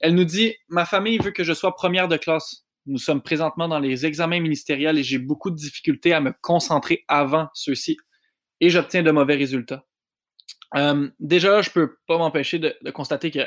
Elle 0.00 0.16
nous 0.16 0.24
dit 0.24 0.56
Ma 0.68 0.86
famille 0.86 1.18
veut 1.18 1.30
que 1.30 1.44
je 1.44 1.52
sois 1.52 1.76
première 1.76 2.08
de 2.08 2.16
classe. 2.16 2.64
Nous 2.86 2.98
sommes 2.98 3.22
présentement 3.22 3.68
dans 3.68 3.78
les 3.78 4.06
examens 4.06 4.40
ministériels 4.40 4.98
et 4.98 5.04
j'ai 5.04 5.18
beaucoup 5.18 5.52
de 5.52 5.56
difficultés 5.56 6.12
à 6.12 6.20
me 6.20 6.32
concentrer 6.42 7.04
avant 7.06 7.48
ceux-ci 7.54 7.96
et 8.60 8.70
j'obtiens 8.70 9.04
de 9.04 9.10
mauvais 9.12 9.36
résultats. 9.36 9.84
Euh, 10.76 11.08
déjà, 11.20 11.62
je 11.62 11.70
ne 11.70 11.74
peux 11.74 11.96
pas 12.08 12.18
m'empêcher 12.18 12.58
de, 12.58 12.74
constater 12.90 13.30
que, 13.30 13.38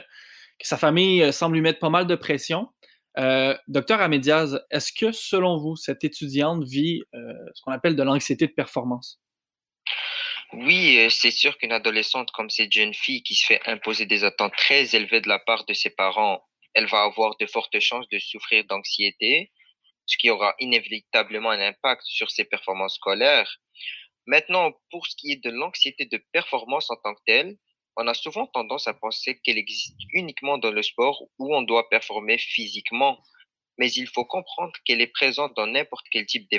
sa 0.65 0.77
famille 0.77 1.23
euh, 1.23 1.31
semble 1.31 1.55
lui 1.55 1.61
mettre 1.61 1.79
pas 1.79 1.89
mal 1.89 2.07
de 2.07 2.15
pression. 2.15 2.69
docteur 3.67 4.01
Amédiaz, 4.01 4.61
est-ce 4.71 4.91
que 4.91 5.11
selon 5.11 5.57
vous, 5.57 5.75
cette 5.75 6.03
étudiante 6.03 6.63
vit 6.63 7.01
ce 7.13 7.61
qu'on 7.63 7.71
appelle 7.71 7.95
de 7.95 8.03
l'anxiété 8.03 8.47
de 8.47 8.53
performance? 8.53 9.19
Oui, 10.53 10.97
euh, 10.99 11.09
c'est 11.09 11.31
sûr 11.31 11.57
qu'une 11.57 11.73
adolescente 11.73 12.31
comme 12.31 12.49
cette 12.49 12.71
jeune 12.71 12.93
fille 12.93 13.21
qui 13.21 13.35
se 13.35 13.45
fait 13.45 13.61
imposer 13.67 14.05
des 14.05 14.23
attentes 14.23 14.55
très 14.55 14.95
élevées 14.95 15.19
de 15.19 15.27
la 15.27 15.39
part 15.39 15.65
de 15.65 15.73
ses 15.73 15.89
parents, 15.89 16.41
elle 16.73 16.85
va 16.87 17.03
avoir 17.03 17.35
de 17.37 17.45
fortes 17.45 17.79
chances 17.81 18.07
de 18.09 18.19
souffrir 18.19 18.63
d'anxiété, 18.65 19.51
ce 20.05 20.17
qui 20.17 20.29
aura 20.29 20.55
inévitablement 20.59 21.49
un 21.49 21.59
impact 21.59 22.03
sur 22.05 22.31
ses 22.31 22.45
performances 22.45 22.95
scolaires. 22.95 23.57
Maintenant, 24.25 24.71
pour 24.89 25.05
ce 25.07 25.15
qui 25.17 25.33
est 25.33 25.43
de 25.43 25.49
l'anxiété 25.49 26.05
de 26.05 26.23
performance 26.31 26.89
en 26.91 26.95
tant 27.03 27.13
que 27.13 27.21
telle, 27.25 27.57
on 27.97 28.07
a 28.07 28.13
souvent 28.13 28.47
tendance 28.47 28.87
à 28.87 28.93
penser 28.93 29.39
qu'elle 29.39 29.57
existe 29.57 29.99
uniquement 30.13 30.57
dans 30.57 30.71
le 30.71 30.83
sport 30.83 31.23
où 31.39 31.55
on 31.55 31.63
doit 31.63 31.89
performer 31.89 32.37
physiquement 32.37 33.21
mais 33.77 33.91
il 33.91 34.07
faut 34.07 34.25
comprendre 34.25 34.73
qu'elle 34.85 35.01
est 35.01 35.13
présente 35.13 35.55
dans 35.55 35.67
n'importe 35.67 36.07
quel 36.11 36.25
type 36.25 36.49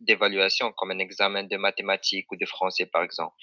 d'évaluation, 0.00 0.72
comme 0.72 0.92
un 0.92 0.98
examen 0.98 1.42
de 1.42 1.56
mathématiques 1.56 2.30
ou 2.30 2.36
de 2.36 2.46
français, 2.46 2.86
par 2.86 3.02
exemple. 3.02 3.34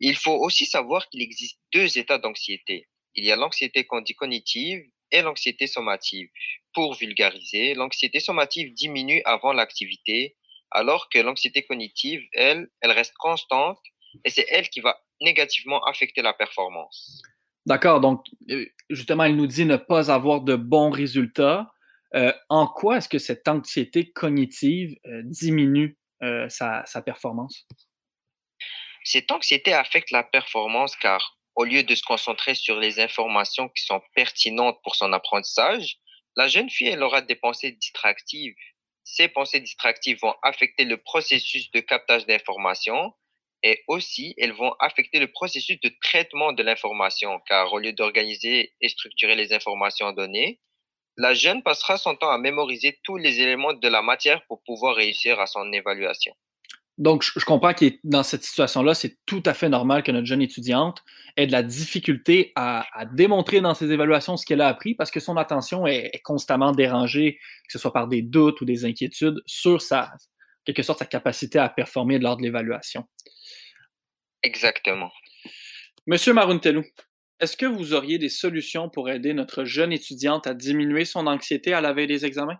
Il 0.00 0.16
faut 0.16 0.36
aussi 0.36 0.66
savoir 0.66 1.08
qu'il 1.08 1.22
existe 1.22 1.58
deux 1.72 1.98
états 1.98 2.18
d'anxiété. 2.18 2.88
Il 3.14 3.24
y 3.24 3.32
a 3.32 3.36
l'anxiété 3.36 3.84
cognitive 3.84 4.84
et 5.10 5.22
l'anxiété 5.22 5.66
sommative. 5.66 6.28
Pour 6.72 6.94
vulgariser, 6.94 7.74
l'anxiété 7.74 8.20
sommative 8.20 8.72
diminue 8.74 9.22
avant 9.24 9.52
l'activité, 9.52 10.36
alors 10.70 11.08
que 11.08 11.18
l'anxiété 11.18 11.64
cognitive, 11.64 12.22
elle, 12.32 12.68
elle 12.80 12.90
reste 12.90 13.14
constante 13.18 13.78
et 14.24 14.30
c'est 14.30 14.46
elle 14.48 14.68
qui 14.68 14.80
va 14.80 15.00
négativement 15.24 15.82
affecter 15.84 16.22
la 16.22 16.32
performance. 16.32 17.22
D'accord, 17.66 18.00
donc 18.00 18.24
euh, 18.50 18.66
justement, 18.90 19.24
elle 19.24 19.36
nous 19.36 19.46
dit 19.46 19.64
ne 19.64 19.76
pas 19.76 20.10
avoir 20.10 20.42
de 20.42 20.54
bons 20.54 20.90
résultats. 20.90 21.70
Euh, 22.14 22.32
en 22.48 22.66
quoi 22.66 22.98
est-ce 22.98 23.08
que 23.08 23.18
cette 23.18 23.48
anxiété 23.48 24.12
cognitive 24.12 24.96
euh, 25.06 25.22
diminue 25.24 25.98
euh, 26.22 26.48
sa, 26.48 26.84
performance? 27.04 27.66
Cette 29.02 29.32
anxiété 29.32 29.72
affecte 29.72 30.10
la 30.12 30.22
performance 30.22 30.94
car 30.96 31.38
au 31.56 31.64
lieu 31.64 31.82
de 31.82 31.94
se 31.94 32.02
concentrer 32.02 32.54
sur 32.54 32.78
les 32.78 33.00
informations 33.00 33.68
qui 33.68 33.84
sont 33.84 34.00
pertinentes 34.14 34.78
pour 34.84 34.94
son 34.94 35.12
apprentissage, 35.12 35.98
la 36.36 36.48
jeune 36.48 36.70
fille, 36.70 36.88
elle 36.88 37.02
aura 37.02 37.20
des 37.20 37.36
pensées 37.36 37.72
distractives. 37.72 38.54
Ces 39.04 39.28
pensées 39.28 39.60
distractives 39.60 40.18
vont 40.20 40.34
affecter 40.42 40.84
le 40.84 40.96
processus 40.96 41.70
de 41.72 41.80
captage 41.80 42.26
d'informations 42.26 43.12
et 43.64 43.82
aussi 43.88 44.34
elles 44.38 44.52
vont 44.52 44.72
affecter 44.78 45.18
le 45.18 45.26
processus 45.26 45.80
de 45.80 45.90
traitement 46.00 46.52
de 46.52 46.62
l'information 46.62 47.40
car 47.48 47.72
au 47.72 47.80
lieu 47.80 47.92
d'organiser 47.92 48.74
et 48.80 48.88
structurer 48.88 49.34
les 49.34 49.52
informations 49.52 50.12
données, 50.12 50.60
la 51.16 51.34
jeune 51.34 51.62
passera 51.62 51.96
son 51.96 52.14
temps 52.14 52.30
à 52.30 52.38
mémoriser 52.38 52.98
tous 53.02 53.16
les 53.16 53.40
éléments 53.40 53.72
de 53.72 53.88
la 53.88 54.02
matière 54.02 54.44
pour 54.46 54.62
pouvoir 54.62 54.94
réussir 54.94 55.40
à 55.40 55.46
son 55.46 55.72
évaluation. 55.72 56.34
Donc, 56.96 57.24
je 57.24 57.44
comprends 57.44 57.74
que 57.74 57.86
dans 58.04 58.22
cette 58.22 58.44
situation-là, 58.44 58.94
c'est 58.94 59.16
tout 59.26 59.42
à 59.46 59.54
fait 59.54 59.68
normal 59.68 60.04
que 60.04 60.12
notre 60.12 60.26
jeune 60.26 60.42
étudiante 60.42 61.02
ait 61.36 61.46
de 61.46 61.52
la 61.52 61.64
difficulté 61.64 62.52
à, 62.54 62.86
démontrer 63.12 63.60
dans 63.60 63.74
ses 63.74 63.90
évaluations 63.90 64.36
ce 64.36 64.46
qu'elle 64.46 64.60
a 64.60 64.68
appris 64.68 64.94
parce 64.94 65.10
que 65.10 65.18
son 65.18 65.36
attention 65.36 65.88
est, 65.88 66.20
constamment 66.22 66.70
dérangée, 66.70 67.38
que 67.66 67.72
ce 67.72 67.78
soit 67.80 67.92
par 67.92 68.06
des 68.06 68.22
doutes 68.22 68.60
ou 68.60 68.64
des 68.64 68.84
inquiétudes 68.84 69.42
sur 69.44 69.82
sa, 69.82 70.12
quelque 70.64 70.84
sorte, 70.84 71.00
sa 71.00 71.06
capacité 71.06 71.58
à 71.58 71.68
performer 71.68 72.20
lors 72.20 72.36
de 72.36 72.42
l'évaluation. 72.42 73.04
Exactement. 74.44 75.10
Monsieur 76.06 76.34
Maruntelou, 76.34 76.84
est-ce 77.40 77.56
que 77.56 77.64
vous 77.64 77.94
auriez 77.94 78.18
des 78.18 78.28
solutions 78.28 78.90
pour 78.90 79.08
aider 79.08 79.32
notre 79.32 79.64
jeune 79.64 79.92
étudiante 79.92 80.46
à 80.46 80.52
diminuer 80.52 81.06
son 81.06 81.26
anxiété 81.26 81.72
à 81.72 81.80
la 81.80 81.94
veille 81.94 82.06
des 82.06 82.26
examens? 82.26 82.58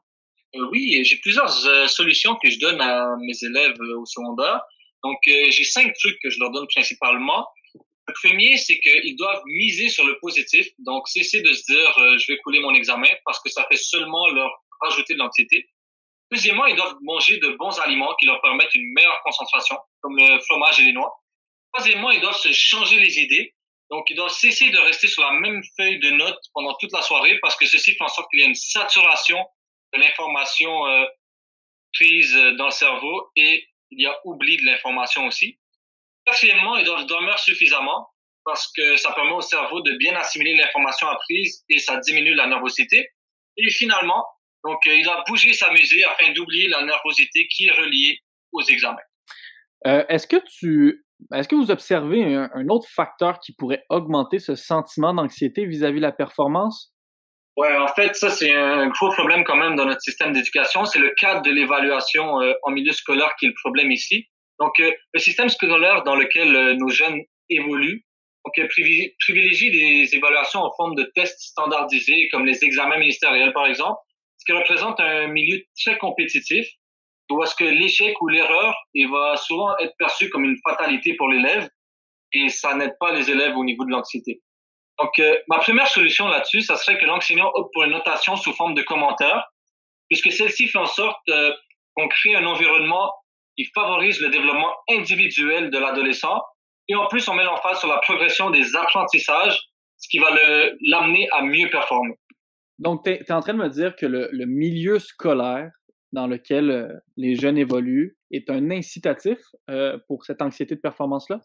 Euh, 0.57 0.67
oui, 0.73 1.05
j'ai 1.05 1.19
plusieurs 1.19 1.67
euh, 1.67 1.87
solutions 1.87 2.37
que 2.43 2.51
je 2.51 2.59
donne 2.59 2.81
à 2.81 3.07
mes 3.21 3.37
élèves 3.43 3.77
euh, 3.81 4.01
au 4.01 4.07
secondaire. 4.07 4.61
Donc, 5.03 5.19
j'ai 5.27 5.65
cinq 5.65 5.93
trucs 5.99 6.19
que 6.23 6.31
je 6.31 6.41
leur 6.41 6.51
donne 6.51 6.67
principalement. 6.75 7.47
Le 8.09 8.15
premier, 8.23 8.57
c'est 8.57 8.79
qu'ils 8.79 9.17
doivent 9.17 9.43
miser 9.45 9.91
sur 9.91 10.07
le 10.07 10.19
positif. 10.19 10.67
Donc, 10.79 11.07
cesser 11.09 11.43
de 11.43 11.53
se 11.53 11.71
dire 11.71 12.19
je 12.19 12.33
vais 12.33 12.39
couler 12.39 12.61
mon 12.61 12.73
examen 12.73 13.09
parce 13.27 13.39
que 13.43 13.51
ça 13.51 13.67
fait 13.71 13.77
seulement 13.77 14.27
leur 14.29 14.51
rajouter 14.81 15.13
de 15.13 15.19
l'anxiété. 15.19 15.69
Deuxièmement, 16.33 16.65
ils 16.65 16.77
doivent 16.77 16.97
manger 17.03 17.37
de 17.37 17.51
bons 17.59 17.79
aliments 17.81 18.15
qui 18.19 18.25
leur 18.25 18.41
permettent 18.41 18.75
une 18.75 18.91
meilleure 18.95 19.21
concentration, 19.27 19.77
comme 20.01 20.17
le 20.17 20.41
fromage 20.41 20.81
et 20.81 20.85
les 20.85 20.93
noix. 20.95 21.15
Troisièmement, 21.75 22.11
ils 22.13 22.21
doivent 22.21 22.39
se 22.39 22.53
changer 22.53 23.01
les 23.01 23.19
idées. 23.19 23.55
Donc, 23.91 24.09
ils 24.09 24.17
doivent 24.17 24.31
cesser 24.31 24.71
de 24.71 24.79
rester 24.79 25.09
sur 25.09 25.23
la 25.23 25.33
même 25.33 25.63
feuille 25.77 25.99
de 25.99 26.11
notes 26.11 26.41
pendant 26.55 26.75
toute 26.75 26.93
la 26.93 27.03
soirée 27.03 27.39
parce 27.43 27.57
que 27.57 27.67
ceci 27.67 27.93
fait 27.95 28.05
en 28.05 28.09
sorte 28.09 28.31
qu'il 28.31 28.41
y 28.41 28.43
a 28.45 28.47
une 28.47 28.55
saturation 28.55 29.39
de 29.93 30.01
l'information 30.01 30.87
euh, 30.87 31.05
prise 31.93 32.33
dans 32.59 32.67
le 32.67 32.71
cerveau 32.71 33.31
et 33.37 33.69
il 33.91 34.03
y 34.03 34.07
a 34.07 34.17
oubli 34.25 34.57
de 34.57 34.65
l'information 34.65 35.27
aussi. 35.27 35.59
Quatrièmement, 36.25 36.77
ils 36.77 36.85
doivent 36.85 37.07
dormir 37.07 37.39
suffisamment 37.39 38.09
parce 38.45 38.71
que 38.73 38.97
ça 38.97 39.13
permet 39.13 39.33
au 39.33 39.41
cerveau 39.41 39.81
de 39.81 39.93
bien 39.97 40.15
assimiler 40.17 40.55
l'information 40.55 41.09
apprise 41.09 41.65
et 41.69 41.79
ça 41.79 41.99
diminue 41.99 42.35
la 42.35 42.47
nervosité. 42.47 43.09
Et 43.57 43.71
finalement, 43.71 44.25
donc, 44.65 44.79
euh, 44.87 44.95
il 44.95 45.05
doit 45.05 45.23
bouger, 45.27 45.53
s'amuser 45.53 46.05
afin 46.05 46.33
d'oublier 46.33 46.69
la 46.69 46.83
nervosité 46.83 47.47
qui 47.49 47.67
est 47.67 47.73
reliée 47.73 48.19
aux 48.53 48.63
examens. 48.63 48.99
Euh, 49.87 50.05
est-ce 50.09 50.27
que 50.27 50.43
tu 50.59 51.04
est-ce 51.33 51.49
que 51.49 51.57
vous 51.57 51.71
observez 51.71 52.35
un, 52.35 52.69
autre 52.69 52.89
facteur 52.89 53.41
qui 53.41 53.53
pourrait 53.53 53.85
augmenter 53.89 54.39
ce 54.39 54.55
sentiment 54.55 55.15
d'anxiété 55.15 55.65
vis-à-vis 55.67 55.99
de 55.99 56.03
la 56.03 56.13
performance? 56.13 56.93
Ouais, 57.57 57.77
en 57.77 57.89
fait, 57.89 58.17
ça 58.17 58.31
c'est 58.31 58.53
un 58.53 58.89
gros 58.89 59.11
problème 59.13 59.45
quand 59.45 59.57
même 59.57 59.77
dans 59.77 59.87
notre 59.87 60.01
système 60.01 60.33
d'éducation. 60.33 60.85
C'est 60.85 60.99
le 60.99 61.11
cadre 61.11 61.43
de 61.43 61.51
l'évaluation 61.51 62.41
euh, 62.41 62.53
en 62.65 62.73
milieu 62.73 62.93
scolaire 62.93 63.31
qui 63.39 63.47
est 63.47 63.49
le 63.49 63.55
problème 63.63 63.93
ici. 63.93 64.27
Donc, 64.61 64.73
euh, 64.81 64.91
le 65.13 65.21
système 65.21 65.49
scolaire 65.49 66.03
dans 66.03 66.17
lequel 66.17 66.55
euh, 66.55 66.75
nos 66.75 66.89
jeunes 66.89 67.21
évoluent, 67.49 68.05
donc 68.45 68.69
privilégie 68.69 69.71
des 69.71 70.17
évaluations 70.17 70.61
en 70.61 70.71
forme 70.77 70.97
de 70.97 71.11
tests 71.15 71.41
standardisés, 71.41 72.29
comme 72.31 72.45
les 72.45 72.65
examens 72.65 72.99
ministériels 72.99 73.53
par 73.53 73.67
exemple, 73.67 73.99
ce 74.39 74.45
qui 74.45 74.53
représente 74.53 75.01
un 75.01 75.29
milieu 75.29 75.63
très 75.81 75.97
compétitif 75.99 76.67
où 77.31 77.43
est-ce 77.43 77.55
que 77.55 77.65
l'échec 77.65 78.21
ou 78.21 78.29
l'erreur, 78.29 78.75
il 78.93 79.11
va 79.11 79.37
souvent 79.37 79.77
être 79.79 79.95
perçu 79.99 80.29
comme 80.31 80.45
une 80.45 80.57
fatalité 80.67 81.15
pour 81.15 81.29
l'élève 81.29 81.69
et 82.33 82.49
ça 82.49 82.75
n'aide 82.75 82.97
pas 82.99 83.13
les 83.13 83.31
élèves 83.31 83.57
au 83.57 83.65
niveau 83.65 83.85
de 83.85 83.91
l'anxiété. 83.91 84.43
Donc, 85.01 85.19
euh, 85.19 85.37
ma 85.49 85.59
première 85.59 85.89
solution 85.89 86.29
là-dessus, 86.29 86.63
ça 86.63 86.77
serait 86.77 86.99
que 86.99 87.07
l'enseignant 87.07 87.51
opte 87.55 87.73
pour 87.73 87.85
une 87.85 87.91
notation 87.91 88.37
sous 88.37 88.53
forme 88.53 88.75
de 88.75 88.83
commentaires, 88.83 89.45
puisque 90.09 90.31
celle-ci 90.31 90.69
fait 90.69 90.79
en 90.79 90.87
sorte 90.87 91.19
euh, 91.31 91.53
qu'on 91.95 92.09
crée 92.09 92.37
un 92.37 92.45
environnement 92.45 93.13
qui 93.57 93.65
favorise 93.75 94.21
le 94.21 94.31
développement 94.31 94.73
individuel 94.91 95.71
de 95.71 95.79
l'adolescent. 95.79 96.43
Et 96.89 96.95
en 96.95 97.07
plus, 97.07 97.27
on 97.29 97.35
met 97.35 97.45
l'emphase 97.45 97.79
sur 97.79 97.89
la 97.89 97.99
progression 97.99 98.51
des 98.51 98.77
apprentissages, 98.77 99.59
ce 99.97 100.09
qui 100.11 100.19
va 100.19 100.29
l'amener 100.81 101.29
à 101.33 101.43
mieux 101.43 101.69
performer. 101.71 102.15
Donc, 102.79 103.05
tu 103.05 103.13
es, 103.13 103.33
en 103.33 103.41
train 103.41 103.55
de 103.55 103.59
me 103.59 103.69
dire 103.69 103.97
que 103.97 104.07
le, 104.07 104.29
le 104.33 104.47
milieu 104.47 104.99
scolaire 104.99 105.71
dans 106.15 106.27
lequel 106.27 106.71
euh, 106.71 106.89
les 107.17 107.35
jeunes 107.35 107.59
évoluent 107.59 108.17
est 108.31 108.49
un 108.49 108.71
incitatif 108.71 109.39
euh, 109.69 109.99
pour 110.09 110.25
cette 110.25 110.41
anxiété 110.41 110.77
de 110.77 110.81
performance-là? 110.81 111.41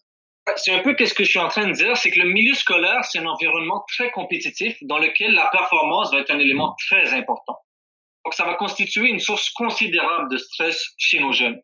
C'est 0.56 0.74
un 0.74 0.80
peu 0.80 0.96
ce 0.98 1.14
que 1.14 1.24
je 1.24 1.30
suis 1.30 1.40
en 1.40 1.48
train 1.48 1.68
de 1.68 1.74
dire, 1.74 1.98
c'est 1.98 2.12
que 2.12 2.20
le 2.20 2.30
milieu 2.30 2.54
scolaire, 2.54 3.04
c'est 3.04 3.20
un 3.20 3.26
environnement 3.26 3.84
très 3.88 4.10
compétitif 4.12 4.78
dans 4.82 4.98
lequel 4.98 5.34
la 5.34 5.48
performance 5.52 6.12
va 6.12 6.20
être 6.20 6.32
un 6.32 6.40
élément 6.40 6.76
très 6.88 7.14
important. 7.14 7.58
Donc, 8.26 8.34
ça 8.34 8.46
va 8.46 8.56
constituer 8.56 9.10
une 9.10 9.20
source 9.20 9.50
considérable 9.52 10.30
de 10.30 10.38
stress 10.38 10.94
chez 10.98 11.20
nos 11.20 11.32
jeunes. 11.32 11.60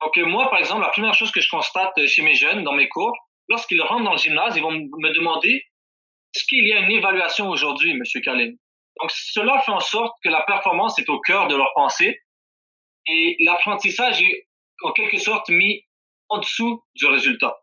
Donc, 0.00 0.16
moi, 0.18 0.50
par 0.50 0.58
exemple, 0.58 0.82
la 0.82 0.88
première 0.88 1.14
chose 1.14 1.30
que 1.30 1.40
je 1.40 1.48
constate 1.48 1.94
chez 2.06 2.22
mes 2.22 2.34
jeunes 2.34 2.64
dans 2.64 2.74
mes 2.74 2.88
cours, 2.88 3.16
lorsqu'ils 3.48 3.82
rentrent 3.82 4.04
dans 4.04 4.12
le 4.12 4.18
gymnase, 4.18 4.56
ils 4.56 4.62
vont 4.62 4.72
me 4.72 5.14
demander 5.14 5.64
est-ce 6.34 6.44
qu'il 6.44 6.66
y 6.66 6.72
a 6.72 6.78
une 6.78 6.90
évaluation 6.90 7.48
aujourd'hui, 7.48 7.94
Monsieur 7.94 8.20
Kalin? 8.20 8.52
Donc, 9.00 9.10
cela 9.10 9.60
fait 9.60 9.72
en 9.72 9.80
sorte 9.80 10.14
que 10.22 10.28
la 10.28 10.42
performance 10.42 10.98
est 10.98 11.08
au 11.08 11.20
cœur 11.20 11.48
de 11.48 11.56
leur 11.56 11.72
pensée 11.74 12.20
et 13.06 13.36
l'apprentissage 13.40 14.22
est 14.22 14.48
en 14.82 14.92
quelque 14.92 15.18
sorte 15.18 15.48
mis 15.48 15.84
en 16.28 16.38
dessous 16.38 16.82
du 16.94 17.06
résultat. 17.06 17.56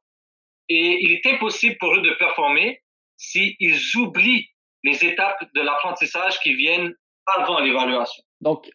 Et 0.70 1.00
il 1.02 1.12
est 1.12 1.26
impossible 1.26 1.76
pour 1.80 1.96
eux 1.96 2.02
de 2.02 2.14
performer 2.20 2.82
s'ils 3.18 3.98
oublient 3.98 4.48
les 4.84 5.04
étapes 5.04 5.44
de 5.56 5.62
l'apprentissage 5.62 6.40
qui 6.40 6.54
viennent 6.54 6.94
avant 7.26 7.60
l'évaluation. 7.60 8.24
Donc, 8.42 8.70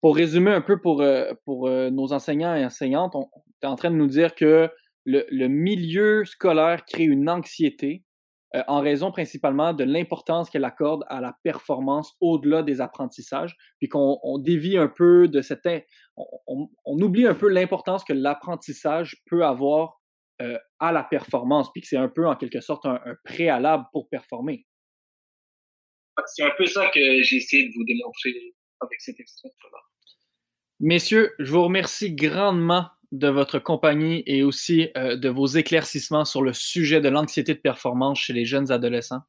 pour 0.00 0.16
résumer 0.16 0.52
un 0.52 0.60
peu 0.60 0.80
pour, 0.80 1.04
pour 1.44 1.68
nos 1.68 2.12
enseignants 2.12 2.54
et 2.54 2.64
enseignantes, 2.64 3.14
on, 3.14 3.28
est 3.62 3.66
en 3.66 3.76
train 3.76 3.90
de 3.90 3.96
nous 3.96 4.06
dire 4.06 4.34
que 4.34 4.70
le, 5.04 5.26
le 5.30 5.48
milieu 5.48 6.24
scolaire 6.24 6.84
crée 6.86 7.04
une 7.04 7.28
anxiété 7.28 8.03
euh, 8.54 8.62
en 8.68 8.80
raison 8.80 9.10
principalement 9.10 9.72
de 9.72 9.82
l'importance 9.82 10.48
qu'elle 10.48 10.64
accorde 10.64 11.04
à 11.08 11.20
la 11.20 11.36
performance 11.42 12.14
au-delà 12.20 12.62
des 12.62 12.80
apprentissages, 12.80 13.56
puis 13.78 13.88
qu'on 13.88 14.38
dévie 14.38 14.76
un 14.76 14.88
peu 14.88 15.26
de 15.26 15.42
cette... 15.42 15.66
On, 16.16 16.68
oublie 16.86 17.26
un 17.26 17.34
peu 17.34 17.48
l'importance 17.48 18.04
que 18.04 18.12
l'apprentissage 18.12 19.22
peut 19.26 19.44
avoir 19.44 20.00
euh, 20.40 20.56
à 20.78 20.92
la 20.92 21.02
performance, 21.02 21.72
puis 21.72 21.82
que 21.82 21.88
c'est 21.88 21.96
un 21.96 22.08
peu 22.08 22.28
en 22.28 22.36
quelque 22.36 22.60
sorte 22.60 22.86
un, 22.86 23.00
préalable 23.24 23.86
pour 23.92 24.08
performer. 24.08 24.66
C'est 26.26 26.44
un 26.44 26.52
peu 26.56 26.66
ça 26.66 26.88
que 26.94 27.22
j'ai 27.22 27.36
essayé 27.36 27.68
de 27.68 27.72
vous 27.74 27.84
démontrer 27.84 28.54
avec 28.80 29.00
cet 29.00 29.18
extrait. 29.18 29.48
Messieurs, 30.78 31.32
je 31.40 31.50
vous 31.50 31.64
remercie 31.64 32.14
grandement 32.14 32.88
de 33.14 33.28
votre 33.28 33.60
compagnie 33.60 34.24
et 34.26 34.42
aussi 34.42 34.88
euh, 34.96 35.16
de 35.16 35.28
vos 35.28 35.46
éclaircissements 35.46 36.24
sur 36.24 36.42
le 36.42 36.52
sujet 36.52 37.00
de 37.00 37.08
l'anxiété 37.08 37.54
de 37.54 37.60
performance 37.60 38.18
chez 38.18 38.32
les 38.32 38.44
jeunes 38.44 38.72
adolescents. 38.72 39.22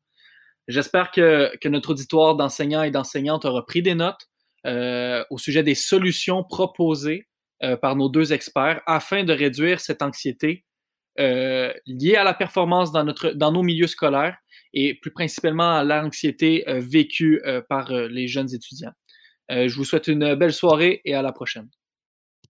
J'espère 0.67 1.11
que, 1.11 1.51
notre 1.67 1.91
auditoire 1.91 2.35
d'enseignants 2.35 2.81
et 2.81 2.89
d'enseignantes 2.89 3.45
aura 3.45 3.63
pris 3.63 3.83
des 3.83 3.93
notes 3.93 4.27
euh, 4.65 5.23
au 5.29 5.37
sujet 5.37 5.61
des 5.61 5.75
solutions 5.75 6.43
proposées 6.43 7.27
euh, 7.63 7.77
par 7.77 7.95
nos 7.95 8.09
deux 8.09 8.33
experts 8.33 8.81
afin 8.87 9.23
de 9.23 9.31
réduire 9.31 9.79
cette 9.79 10.01
anxiété 10.01 10.65
liée 11.17 12.15
à 12.17 12.25
la 12.25 12.33
performance 12.33 12.91
dans, 12.91 13.51
nos 13.53 13.63
milieux 13.63 13.87
scolaires 13.87 14.37
et 14.73 14.95
plus 14.95 15.11
principalement 15.11 15.77
à 15.77 15.83
l'anxiété 15.85 16.65
vécue 16.67 17.41
par 17.69 17.89
les 17.93 18.27
jeunes 18.27 18.53
étudiants. 18.53 18.91
je 19.49 19.73
vous 19.73 19.85
souhaite 19.85 20.09
une 20.09 20.35
belle 20.35 20.51
soirée 20.51 20.99
et 21.05 21.15
à 21.15 21.21
la 21.21 21.31
prochaine. 21.31 21.69